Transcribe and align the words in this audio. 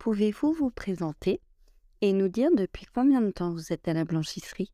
Pouvez-vous 0.00 0.54
vous 0.54 0.70
présenter 0.70 1.42
et 2.00 2.14
nous 2.14 2.28
dire 2.28 2.48
depuis 2.56 2.86
combien 2.94 3.20
de 3.20 3.30
temps 3.32 3.52
vous 3.52 3.70
êtes 3.70 3.86
à 3.86 3.92
la 3.92 4.06
blanchisserie? 4.06 4.72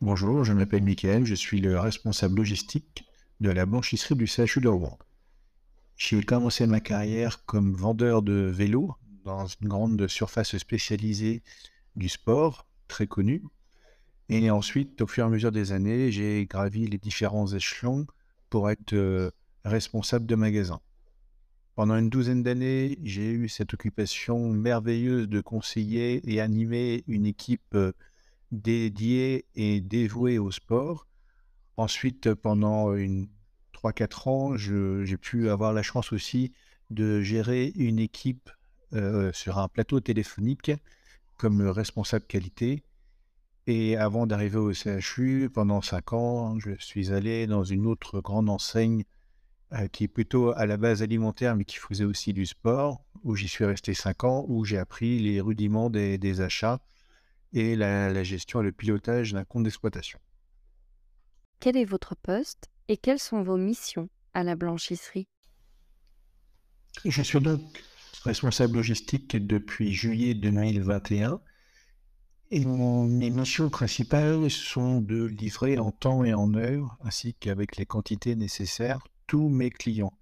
Bonjour, 0.00 0.42
je 0.42 0.52
m'appelle 0.52 0.82
Mickaël, 0.82 1.24
je 1.24 1.36
suis 1.36 1.60
le 1.60 1.78
responsable 1.78 2.38
logistique 2.38 3.04
de 3.38 3.50
la 3.50 3.66
blanchisserie 3.66 4.16
du 4.16 4.26
CHU 4.26 4.60
de 4.60 4.66
Rouen. 4.66 4.98
J'ai 5.96 6.20
commencé 6.24 6.66
ma 6.66 6.80
carrière 6.80 7.44
comme 7.44 7.72
vendeur 7.72 8.22
de 8.22 8.50
vélos 8.52 8.92
dans 9.24 9.46
une 9.46 9.68
grande 9.68 10.08
surface 10.08 10.58
spécialisée 10.58 11.44
du 11.94 12.08
sport, 12.08 12.66
très 12.88 13.06
connue. 13.06 13.44
Et 14.28 14.50
ensuite, 14.50 15.00
au 15.02 15.06
fur 15.06 15.22
et 15.22 15.28
à 15.28 15.30
mesure 15.30 15.52
des 15.52 15.70
années, 15.70 16.10
j'ai 16.10 16.46
gravi 16.46 16.88
les 16.88 16.98
différents 16.98 17.46
échelons 17.46 18.08
pour 18.50 18.70
être 18.70 18.92
euh, 18.92 19.30
responsable 19.64 20.26
de 20.26 20.34
magasin. 20.34 20.80
Pendant 21.74 21.96
une 21.96 22.08
douzaine 22.08 22.44
d'années, 22.44 22.98
j'ai 23.02 23.32
eu 23.32 23.48
cette 23.48 23.74
occupation 23.74 24.48
merveilleuse 24.50 25.28
de 25.28 25.40
conseiller 25.40 26.22
et 26.32 26.40
animer 26.40 27.02
une 27.08 27.26
équipe 27.26 27.74
euh, 27.74 27.92
dédiée 28.52 29.46
et 29.56 29.80
dévouée 29.80 30.38
au 30.38 30.52
sport. 30.52 31.08
Ensuite, 31.76 32.32
pendant 32.34 32.94
une 32.94 33.28
3-4 33.72 34.28
ans, 34.28 34.56
j'ai 34.56 35.16
pu 35.16 35.50
avoir 35.50 35.72
la 35.72 35.82
chance 35.82 36.12
aussi 36.12 36.52
de 36.90 37.20
gérer 37.22 37.72
une 37.74 37.98
équipe 37.98 38.50
euh, 38.92 39.32
sur 39.32 39.58
un 39.58 39.66
plateau 39.66 39.98
téléphonique 39.98 40.70
comme 41.36 41.60
responsable 41.62 42.24
qualité. 42.26 42.84
Et 43.66 43.96
avant 43.96 44.28
d'arriver 44.28 44.58
au 44.58 44.72
CHU, 44.72 45.50
pendant 45.52 45.82
5 45.82 46.12
ans, 46.12 46.58
je 46.60 46.70
suis 46.78 47.12
allé 47.12 47.48
dans 47.48 47.64
une 47.64 47.86
autre 47.86 48.20
grande 48.20 48.48
enseigne 48.48 49.02
euh, 49.74 49.88
qui 49.88 50.04
est 50.04 50.08
plutôt 50.08 50.52
à 50.52 50.66
la 50.66 50.76
base 50.76 51.02
alimentaire, 51.02 51.56
mais 51.56 51.64
qui 51.64 51.76
faisait 51.76 52.04
aussi 52.04 52.32
du 52.32 52.46
sport, 52.46 53.04
où 53.24 53.34
j'y 53.34 53.48
suis 53.48 53.64
resté 53.64 53.92
5 53.92 54.22
ans, 54.22 54.44
où 54.46 54.64
j'ai 54.64 54.78
appris 54.78 55.18
les 55.18 55.40
rudiments 55.40 55.90
des, 55.90 56.40
achats 56.40 56.80
et 57.52 57.74
la, 57.74 58.22
gestion 58.22 58.60
et 58.60 58.64
le 58.64 58.72
pilotage 58.72 59.32
d'un 59.32 59.44
compte 59.44 59.64
d'exploitation. 59.64 60.20
Quel 61.58 61.76
est 61.76 61.84
votre 61.84 62.14
poste 62.14 62.68
et 62.86 62.96
quelles 62.96 63.18
sont 63.18 63.42
vos 63.42 63.56
missions 63.56 64.08
à 64.32 64.44
la 64.44 64.54
blanchisserie? 64.54 65.26
Je 67.04 67.22
suis 67.22 67.40
donc 67.40 67.60
responsable 68.22 68.76
logistique 68.76 69.36
depuis 69.36 69.92
juillet 69.92 70.34
2021. 70.34 71.40
Et 72.52 72.64
mes 72.64 73.30
missions 73.30 73.70
principales 73.70 74.48
sont 74.50 75.00
de 75.00 75.24
livrer 75.24 75.78
en 75.78 75.90
temps 75.90 76.22
et 76.24 76.32
en 76.32 76.54
heure, 76.54 76.96
ainsi 77.02 77.34
qu'avec 77.34 77.76
les 77.76 77.86
quantités 77.86 78.36
nécessaires, 78.36 79.00
tous 79.26 79.48
mes 79.48 79.70
clients. 79.70 80.16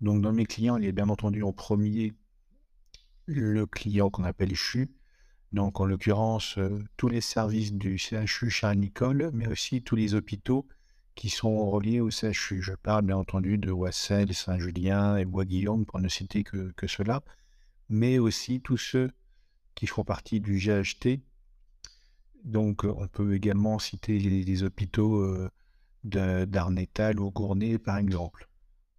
Donc 0.00 0.22
dans 0.22 0.32
mes 0.32 0.46
clients, 0.46 0.76
il 0.76 0.84
y 0.84 0.88
a 0.88 0.92
bien 0.92 1.08
entendu 1.08 1.42
en 1.42 1.52
premier 1.52 2.14
le 3.26 3.66
client 3.66 4.10
qu'on 4.10 4.24
appelle 4.24 4.54
CHU, 4.56 4.90
donc 5.52 5.80
en 5.80 5.84
l'occurrence 5.84 6.58
euh, 6.58 6.82
tous 6.96 7.08
les 7.08 7.20
services 7.20 7.72
du 7.72 7.98
CHU 7.98 8.50
Charles-Nicole, 8.50 9.30
mais 9.32 9.46
aussi 9.46 9.82
tous 9.82 9.96
les 9.96 10.14
hôpitaux 10.14 10.66
qui 11.14 11.28
sont 11.28 11.70
reliés 11.70 12.00
au 12.00 12.10
CHU. 12.10 12.62
Je 12.62 12.72
parle 12.72 13.04
bien 13.04 13.16
entendu 13.16 13.58
de 13.58 13.70
Wassel, 13.70 14.34
Saint-Julien 14.34 15.16
et 15.16 15.24
Bois-Guillaume, 15.24 15.84
pour 15.84 16.00
ne 16.00 16.08
citer 16.08 16.44
que, 16.44 16.72
cela, 16.86 17.22
mais 17.88 18.18
aussi 18.18 18.60
tous 18.60 18.78
ceux 18.78 19.10
qui 19.74 19.86
font 19.86 20.04
partie 20.04 20.40
du 20.40 20.58
GHT. 20.58 21.20
Donc 22.44 22.84
on 22.84 23.06
peut 23.06 23.34
également 23.34 23.78
citer 23.78 24.18
les, 24.18 24.62
hôpitaux 24.62 25.16
euh, 25.16 25.50
d'Arnétal 26.04 27.20
ou 27.20 27.30
Gournay, 27.30 27.78
par 27.78 27.98
exemple. 27.98 28.48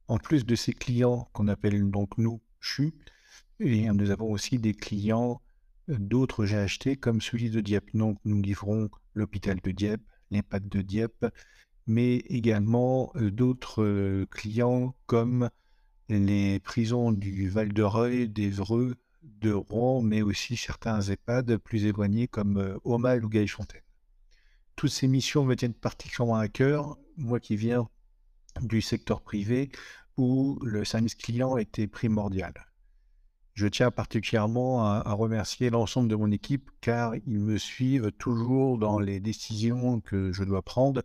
En 0.07 0.17
plus 0.17 0.45
de 0.45 0.55
ces 0.55 0.73
clients 0.73 1.29
qu'on 1.33 1.47
appelle 1.47 1.89
donc 1.89 2.17
nous 2.17 2.41
CHU, 2.59 2.93
et 3.59 3.87
nous 3.91 4.09
avons 4.09 4.31
aussi 4.31 4.57
des 4.57 4.73
clients 4.73 5.41
euh, 5.89 5.97
d'autres 5.99 6.45
GHT 6.45 6.99
comme 6.99 7.21
celui 7.21 7.49
de 7.49 7.61
Dieppe. 7.61 7.95
Donc 7.95 8.17
nous 8.25 8.41
livrons 8.41 8.89
l'hôpital 9.13 9.59
de 9.61 9.71
Dieppe, 9.71 10.01
l'EHPAD 10.31 10.67
de 10.67 10.81
Dieppe, 10.81 11.25
mais 11.87 12.17
également 12.17 13.11
euh, 13.15 13.31
d'autres 13.31 13.83
euh, 13.83 14.25
clients 14.31 14.95
comme 15.05 15.49
les 16.09 16.59
prisons 16.59 17.11
du 17.11 17.49
Val-de-Reuil, 17.49 18.27
d'Evreux, 18.27 18.95
de 19.21 19.53
Rouen, 19.53 20.01
mais 20.01 20.21
aussi 20.21 20.57
certains 20.57 20.99
EHPAD 21.01 21.57
plus 21.57 21.85
éloignés 21.85 22.27
comme 22.27 22.79
Aumale 22.83 23.23
ou 23.23 23.29
Gaillefontaine 23.29 23.81
toutes 24.81 24.89
ces 24.89 25.07
missions 25.07 25.45
me 25.45 25.55
tiennent 25.55 25.75
particulièrement 25.75 26.37
à 26.37 26.47
cœur, 26.47 26.97
moi 27.15 27.39
qui 27.39 27.55
viens 27.55 27.87
du 28.63 28.81
secteur 28.81 29.21
privé 29.21 29.69
où 30.17 30.57
le 30.63 30.85
service 30.85 31.13
client 31.13 31.55
était 31.57 31.85
primordial. 31.85 32.51
Je 33.53 33.67
tiens 33.67 33.91
particulièrement 33.91 34.83
à, 34.83 35.13
remercier 35.13 35.69
l'ensemble 35.69 36.07
de 36.07 36.15
mon 36.15 36.31
équipe 36.31 36.71
car 36.81 37.13
ils 37.27 37.39
me 37.39 37.59
suivent 37.59 38.11
toujours 38.13 38.79
dans 38.79 38.97
les 38.97 39.19
décisions 39.19 40.01
que 40.01 40.31
je 40.31 40.43
dois 40.43 40.63
prendre 40.63 41.03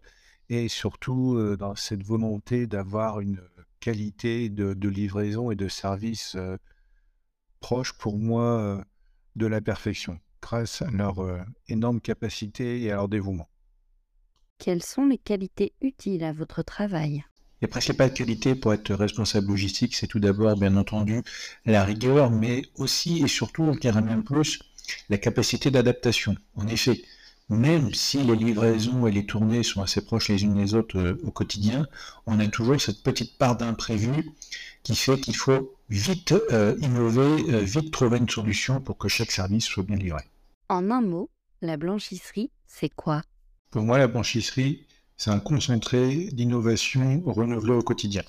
et 0.48 0.68
surtout 0.68 1.34
euh, 1.34 1.58
dans 1.58 1.74
cette 1.74 2.02
volonté 2.02 2.66
d'avoir 2.66 3.20
une 3.20 3.42
qualité 3.78 4.48
de, 4.48 4.88
livraison 4.88 5.50
et 5.50 5.54
de 5.54 5.68
service 5.68 6.34
euh, 6.36 6.56
proche 7.60 7.92
pour 7.92 8.16
moi 8.16 8.42
euh, 8.42 8.82
de 9.34 9.46
la 9.46 9.60
perfection 9.60 10.18
grâce 10.40 10.80
à 10.80 10.90
leur 10.90 11.16
énorme 11.68 12.00
capacité 12.00 12.80
et 12.80 12.90
à 12.90 12.94
leur 12.94 13.08
dévouement. 13.08 13.50
Quelles 14.58 14.82
sont 14.82 15.06
les 15.06 15.18
qualités 15.18 15.72
utiles 15.80 16.24
à 16.24 16.32
votre 16.32 16.62
travail? 16.62 17.24
Les 17.62 17.68
principales 17.68 18.12
qualités 18.12 18.54
pour 18.54 18.74
être 18.74 18.94
responsable 18.94 19.48
logistique, 19.48 19.94
c'est 19.94 20.06
tout 20.06 20.18
d'abord, 20.18 20.56
bien 20.56 20.76
entendu, 20.76 21.22
la 21.64 21.84
rigueur, 21.84 22.30
mais 22.30 22.62
aussi 22.76 23.22
et 23.22 23.28
surtout, 23.28 23.72
je 23.74 23.78
dirais 23.78 24.02
même 24.02 24.24
plus, 24.24 24.60
la 25.08 25.18
capacité 25.18 25.70
d'adaptation. 25.70 26.36
En 26.54 26.66
effet, 26.68 27.02
même 27.48 27.94
si 27.94 28.22
les 28.24 28.36
livraisons 28.36 29.06
et 29.06 29.12
les 29.12 29.24
tournées 29.24 29.62
sont 29.62 29.82
assez 29.82 30.04
proches 30.04 30.28
les 30.28 30.42
unes 30.42 30.56
des 30.56 30.74
autres 30.74 30.98
euh, 30.98 31.20
au 31.24 31.30
quotidien, 31.30 31.86
on 32.26 32.40
a 32.40 32.46
toujours 32.48 32.80
cette 32.80 33.02
petite 33.02 33.38
part 33.38 33.56
d'imprévu 33.56 34.32
qui 34.82 34.96
fait 34.96 35.18
qu'il 35.20 35.36
faut 35.36 35.74
vite 35.88 36.34
euh, 36.52 36.76
innover, 36.80 37.44
euh, 37.52 37.60
vite 37.60 37.92
trouver 37.92 38.18
une 38.18 38.28
solution 38.28 38.80
pour 38.80 38.98
que 38.98 39.08
chaque 39.08 39.30
service 39.30 39.64
soit 39.64 39.84
bien 39.84 39.96
livré. 39.96 40.22
En 40.68 40.90
un 40.90 41.02
mot, 41.02 41.30
la 41.62 41.76
blanchisserie, 41.76 42.50
c'est 42.66 42.88
quoi? 42.88 43.22
Pour 43.70 43.82
moi, 43.82 43.98
la 43.98 44.08
blanchisserie, 44.08 44.86
c'est 45.16 45.30
un 45.30 45.40
concentré 45.40 46.28
d'innovation 46.32 47.22
renouvelée 47.26 47.72
au 47.72 47.82
quotidien. 47.82 48.22